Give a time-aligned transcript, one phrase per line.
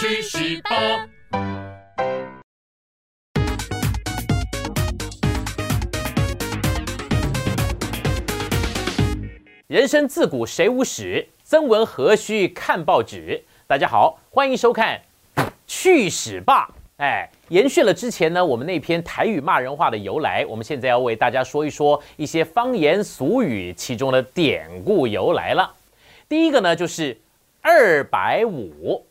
[0.00, 1.06] 去十八。
[9.66, 13.44] 人生自古谁无死，曾闻何须看报纸。
[13.66, 14.98] 大家好，欢迎收看
[15.66, 16.66] 《去屎吧》。
[16.96, 25.70] 哎，延续了之前呢，我们那篇台语骂人话的由来，我们现在要为大家说一说一些方言俗语其中的典故由来了。
[26.26, 27.14] 第一个呢，就是
[27.60, 29.06] “二百五”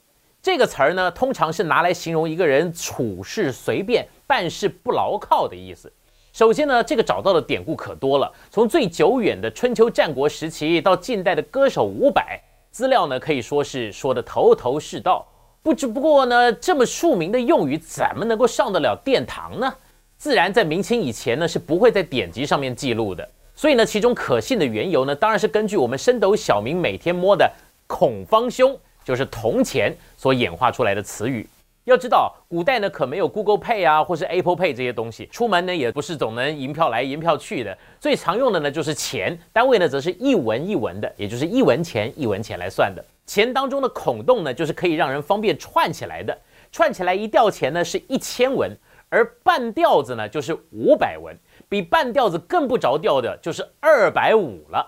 [0.52, 5.94] 这个词儿呢，通常是拿来形容一个人处事随便、办事不牢靠的意思。
[6.34, 12.42] 首先呢，这个找到的典故可多了，从最久远的春秋战国时期到近代的歌手伍佰，
[12.72, 15.24] 资料呢可以说是说的头头是道。
[15.62, 19.72] 不只不过呢，这么著名的用语怎么能够上得了殿堂呢？
[20.18, 23.30] 自然在明清以前呢是不会在典籍上面记录的。
[23.54, 27.48] 所以呢，其中可信的缘由呢，当然是根据我们升斗小民每天摸的
[27.86, 28.76] 孔方兄，
[29.10, 31.50] 就是铜钱所演化出来的词语。
[31.86, 37.76] 要知道，古代呢可没有 Google Pay 啊，或是 Apple Pay 这些东西，出门呢也不是总能银票来银票去的。
[38.00, 43.04] 最常用的呢就是钱，单位呢则是一文一文的，也就是一文钱一文钱来算的。
[43.26, 46.38] 钱当中的孔洞呢，就是可以让人方便串起来的，
[46.72, 48.72] 串起来一吊钱呢是一千文，
[49.10, 51.36] 而半吊子呢就是五百文，
[51.68, 54.86] 比半吊子更不着调的就是二百五了。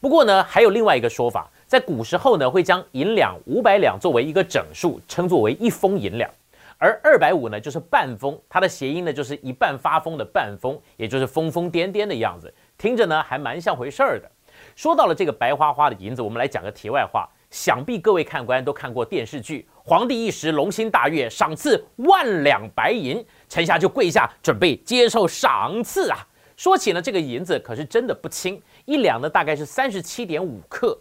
[0.00, 6.30] 不过呢，还有另外一个说法，在古时候呢会将银两五百两作为一个整数，称作为一封银两。
[6.78, 14.30] 而二百五呢，就是半封，它的谐音呢就是一半发疯的半疯，也就是疯疯癫癫的样子，听着呢还蛮像回事儿的。
[14.76, 17.28] 说到了这个白花花的银子，我们来讲个题外话。
[17.50, 23.16] 想必各位看官都看过电视剧《皇帝一时龙心大悦，赏赐万两白银》，
[23.48, 26.24] 臣下就跪下准备接受赏赐啊。
[26.56, 30.96] 说起呢，这个银子可是真的不轻，一两呢大概是三十七点五克，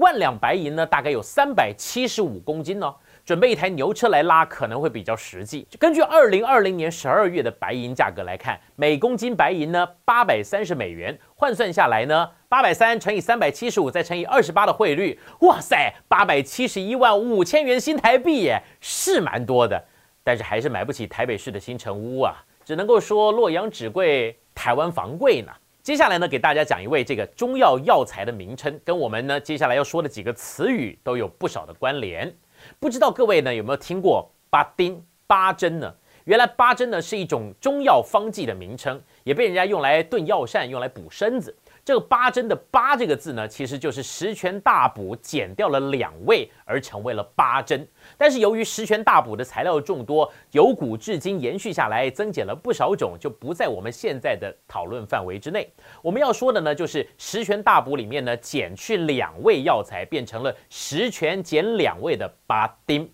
[0.00, 2.92] 万两白银呢大概有三百七十五公斤呢。
[3.22, 5.64] 准备一台牛车来拉可能会比较实际。
[5.78, 19.80] 根据二零二零年十二月的白银价格来看，每公斤白银呢八百三十美元，换算下来呢八百三乘以三百七十五再乘以二十八的汇率，哇塞，八百七十一万五千元新台币耶，是蛮多的。
[20.24, 22.34] 但是还是买不起台北市的新城屋啊，
[22.64, 25.52] 只能够说洛阳纸贵，台湾房贵呢。
[25.82, 32.30] 接下来呢，给大家讲一位这个中药药材的名称，跟我们呢接下来要说的几个词语都有不少的关联。
[32.78, 35.92] 不知道各位呢有没有听过八丁八珍呢？
[36.24, 41.56] 原来八珍呢是一种中药方剂的名称，也被人家用来炖药膳，用来补身子。
[41.84, 47.86] 这个八珍的八这个字呢，其实就是十全大补减掉了两味而成为了八珍。
[48.16, 55.68] 但是由于十全大补的材料众多，由古至今延续下来，增减了不少种，就不在我们现在的讨论范围之内。
[56.02, 63.10] 我们要说的呢，就是十全大补里面呢，减去两味药材，变成了十全减两味的八丁。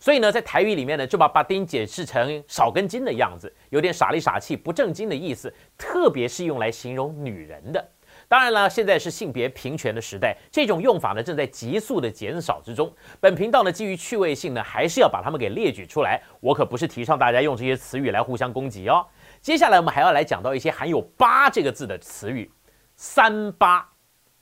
[0.00, 7.88] 所以呢，在台语里面呢，就把八丁解释成少根筋的样子，有点傻里傻气、不正经的意思，特别是用来形容女人的。
[8.28, 12.92] 当然了，现在是性别平权的时代，这种用法呢正在急速的减少之中。
[13.20, 16.22] 本频道呢基于趣味性呢，还是要把它们给列举出来。
[16.40, 19.06] 我可不是提倡大家用这些词语来互相攻击哦。
[19.40, 22.50] 接下来我们还要来讲到一些含有“八”这个字的词语
[22.96, 23.88] ，“三八”。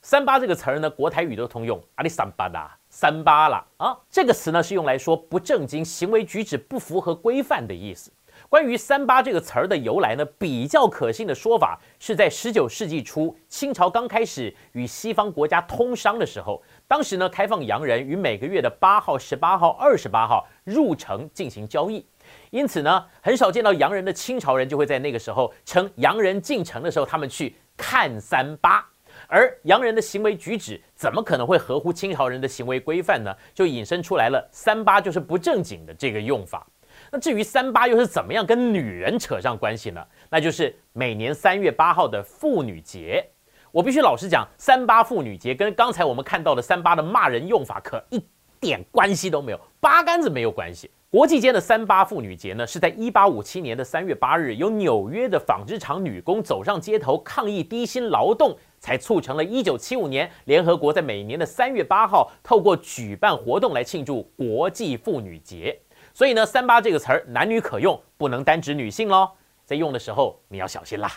[0.03, 3.97] 三八这个词儿呢，国台语都通用，阿里三八啦，三八啦啊。
[4.09, 8.11] 这个词呢是用来说不正经行为举止不符合规范的意思。
[8.49, 22.05] 关于“三八”这个词儿的由来呢，比较可信的说法是在十九世纪初，清朝刚开始与西方国家通商的时候，当时呢开放洋人于每个月的八号、十八号、二十八号入城进行交易，
[22.49, 28.85] 因此呢，很少见到洋人的清朝人就会在那个时候称洋人进城的时候，他们去看三八，
[29.27, 33.35] 而洋人的行为举止怎么可能会合乎清朝人的行为规范呢？
[33.53, 36.65] 就引申出来了“三八”就是不正经的这个用法。
[37.11, 40.05] 那至于三八又是怎么样跟女人扯上关系呢？
[40.29, 43.25] 那就是每年三月八号的妇女节。
[43.71, 48.19] 我必须老实讲，三八妇女节跟刚才我们看到的三八的骂人用法可一
[48.59, 50.89] 点关系都没有，八竿子没有关系。
[51.09, 65.79] 国际间的三八妇女节呢，是在一八五七年的三月八日，由纽约的纺织厂女工走上街头抗议低薪劳动，才促成了一九七五年联合国在每年的三月八号透过举办活动来庆祝国际妇女节。
[66.17, 69.29] 所以呢，三八这个词儿男女可用，不能单指女性喽。
[69.63, 71.07] 在用的时候你要小心啦。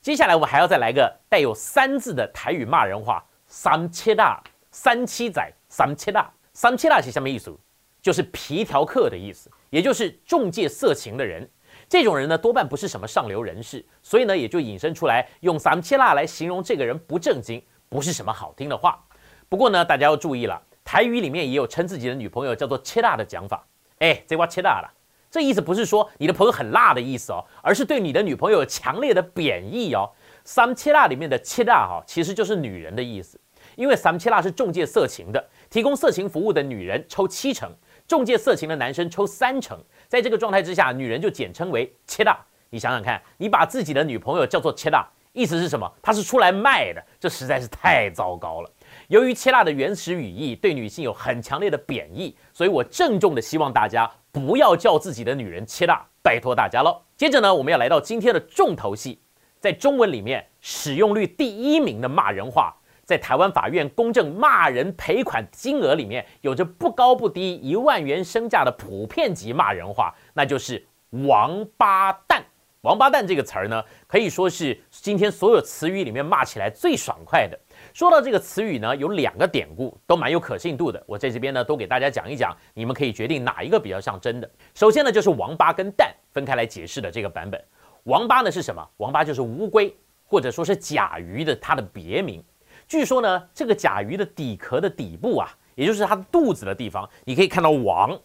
[0.00, 7.54] 接下来我们还要再来个带有“三”字的台语骂人话：三七大、三七仔、三七大、三七大是什么意思？
[8.00, 11.46] 就是皮条客的意思，也就是中介色情的人。
[11.86, 18.98] 这种人呢，多半不是什么上流人士，所以呢，也就引申出来用三七大来形容这个人不正经，不是什么好听的话。
[19.46, 23.62] 不过呢，大家要注意了，台语里面也有称自己的女朋友叫做七大的讲法。
[24.00, 24.94] 哎，这瓜切辣了。
[25.30, 30.10] 这意思不是说你的朋友很辣的意思哦，而是对你的女朋友有强烈的贬义哦。
[30.44, 33.38] 三切辣里面的切辣哈，其实就是女人的意思，
[33.76, 37.70] 因为三切辣是中介色情的，提供色情服务的女人抽七成，
[38.06, 39.78] 中介色情的男生抽三成。
[40.08, 42.38] 在这个状态之下，女人就简称为切辣。
[42.70, 45.90] 你想想看，你把自己的女朋友叫做切辣，意思是什么？
[46.00, 48.70] 她是出来卖的，这实在是太糟糕了。
[49.08, 57.00] 由于切辣的原始语义对女性有很强烈的贬义，所以我郑重的希望大家不要叫自己的女人切辣，拜托大家喽。
[57.16, 59.18] 接着呢，我们要来到今天的重头戏，
[59.58, 72.44] 在中文里面使用率第一名的骂人话，在台湾法院公证骂人赔款金额里面，有着不高不低一万元身价的普遍级骂人话，那就是王八蛋。
[72.82, 77.58] 王八蛋这个词儿呢，可以说是今天所有词语里面骂起来最爽快的。
[77.98, 84.48] 说到这个词语呢，有两个典故都蛮有可信度的，我在这边呢都给大家讲一讲，你们可以决定哪一个比较像真的。
[84.72, 87.60] 首先呢，就是王八跟蛋分开来解释的这个版本。
[88.04, 88.88] 王八呢是什么？
[88.98, 89.92] 王八就是乌龟
[90.24, 92.40] 或者说是甲鱼的它的别名。
[92.86, 98.16] 据说呢，这个甲鱼的底壳的底部啊，也就是它肚子的地方，你可以看到王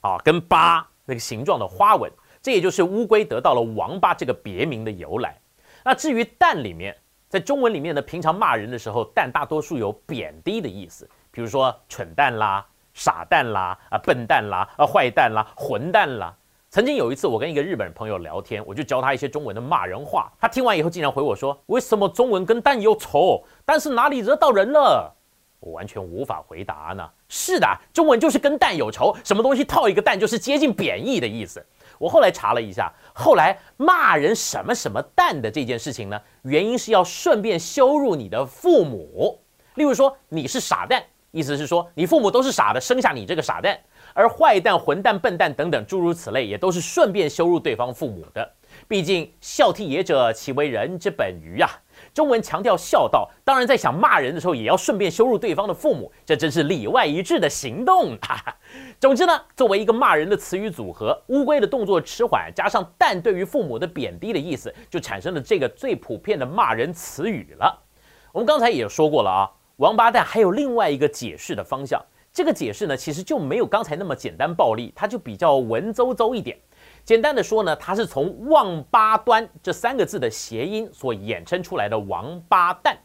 [0.00, 2.10] 啊跟八那个形状的花纹，
[2.42, 5.38] 这也就是乌龟得到了王八这个别名的由来。
[5.84, 6.96] 那至于蛋里面。
[7.32, 12.62] 在中文里面呢，平常骂人的时候，蛋大多数有贬低的意思，比如说蠢蛋啦、
[12.92, 16.36] 傻蛋啦、啊笨蛋啦、啊坏蛋啦、混蛋啦。
[16.68, 23.42] 曾经有一次，我跟一个日本朋友聊天，我就教他一些中文的骂人话，他听完以后竟然回我说：“为什么中文跟蛋有仇？
[23.64, 25.10] 但是哪里惹到人了？”
[25.60, 27.08] 我完全无法回答呢。
[27.30, 31.64] 是的，中文就是跟蛋有仇，什么东西套一个蛋就是接近贬义的意思。
[32.02, 39.40] 我后来查了一下，后来骂人什么什么蛋的这件事情呢，原因是要顺便羞辱你的父母。
[39.76, 41.00] 例如说你是傻蛋，
[41.30, 43.78] 意思是说你父母都是傻的，生下你这个傻蛋。
[44.14, 48.52] 而坏蛋、混蛋、笨蛋等等诸如此类，也都是顺便羞辱对方父母的。
[48.88, 51.70] 毕竟孝悌也者，其为人之本于啊。
[52.14, 58.18] 中文强调孝道，当然在想骂人的时候，也要顺便羞辱对方的父母，这真是里外一致的行动。
[59.00, 67.82] 总之呢，作为一个骂人的词语组合，乌龟的动作迟缓，加上蛋对于父母的贬低的意思，就产生了这个最普遍的骂人词语了。
[68.32, 72.00] 我们刚才也说过了啊，王八蛋还有另外一个解释的方向，
[72.32, 76.58] 这个解释呢，其实就没有刚才那么简单暴力，它就比较文绉绉一点。
[77.04, 82.96] 简单的说呢，它是从“王八端”这三个字的谐音所衍生出来的“王八蛋”。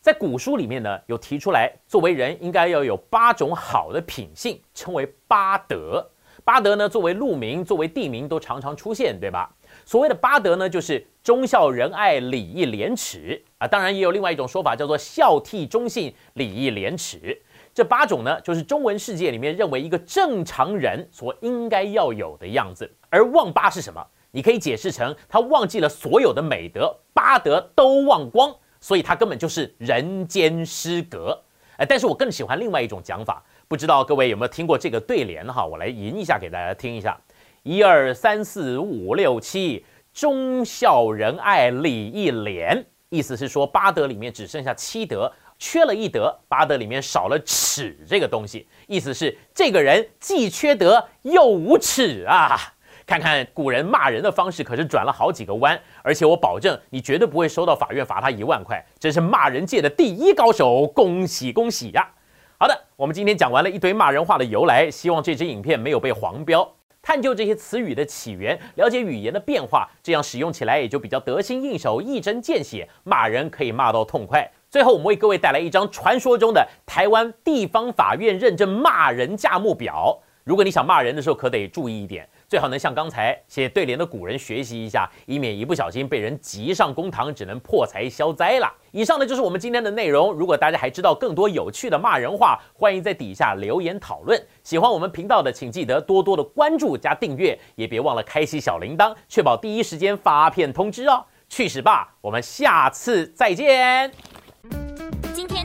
[0.00, 6.08] 在古书里面呢，有提出来，作为人应该要有八种好的品性，称为八德。
[6.44, 9.52] 八德呢，作为路名、作为地名都常常出现，对吧？
[9.84, 13.66] 所谓的八德呢，就是忠孝仁爱礼义廉耻啊。
[13.66, 17.42] 当然，也有另外一种说法，叫做孝悌忠信礼义廉耻。
[17.76, 22.90] 这八种呢，就是中文世界里面认为一个正常人所应该要有的样子。
[23.10, 24.02] 而忘八是什么？
[24.30, 28.50] 你可以解释成他忘记了所有的美德，八德都忘光，
[28.80, 31.38] 所以他根本就是人间失格。
[31.76, 35.66] 哎，但是我更喜欢另外一种讲法，不知道各位有没有听过这个对联哈？
[35.66, 37.20] 我来吟一下给大家听一下：
[37.62, 39.84] 一二三四五六七，
[40.14, 42.86] 忠孝仁爱礼义廉。
[43.10, 45.30] 意思是说八德里面只剩下七德。
[45.58, 52.58] 缺了一德，八德里面少了耻这个东西，意思是这个人既缺德又无耻啊！
[53.06, 62.10] 看看古人骂人的方式，可是转了好几个弯，而且我保证你绝对不会收到法院罚他一万块，真是骂人界的第一高手，恭喜恭喜呀！
[62.58, 66.68] 好的，我们今天讲完了一堆骂人话的由来，希望这支影片没有被黄标。
[67.00, 74.50] 探究这些词语的起源，了解语言的变化，这样使用起来也就比较得心应手，一针见血，骂人可以骂到痛快。
[74.68, 80.18] 最后，我们为各位带来一张传说中的台湾地方法院认证骂人价目表。
[80.44, 88.72] 如果你想骂人的时候，可得注意一点，最好能像刚才写对联的古人学习一下，以免一不小心被人急上公堂，只能破财消灾了。
[88.92, 90.32] 以上呢就是我们今天的内容。
[90.32, 94.40] 如果大家还知道更多有趣的骂人话，欢迎在底下留言讨论。
[94.62, 101.24] 喜欢我们频道的，请记得多多的关注加订阅，也别忘了开启小铃铛，确保第一时间发片通知哦。
[101.48, 102.14] 去死吧！
[102.20, 104.45] 我们下次再见。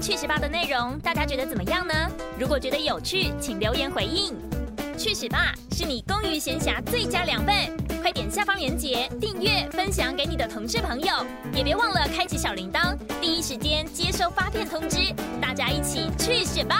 [0.01, 1.93] 去十八的内容，大家觉得怎么样呢？
[2.39, 4.35] 如果觉得有趣，请留言回应。
[4.97, 7.55] 去十八是你公余闲暇最佳良伴，
[8.01, 14.97] 快点下方链接订阅分享给你的同事朋友，也别忘了开启小铃铛，第一时间接收发片通知。
[15.39, 16.75] 大家一起去十八。